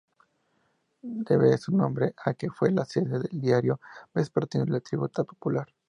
Debe 1.03 1.55
su 1.59 1.77
nombre 1.77 2.15
a 2.25 2.33
que 2.33 2.49
fue 2.49 2.71
la 2.71 2.85
sede 2.85 3.19
del 3.19 3.39
diario 3.39 3.79
vespertino 4.15 4.65
"La 4.65 4.79
Tribuna 4.79 5.09
Popular". 5.09 5.67